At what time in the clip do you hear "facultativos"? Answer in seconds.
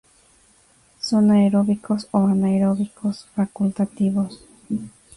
3.35-4.33